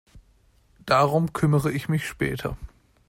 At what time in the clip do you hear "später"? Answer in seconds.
2.07-2.57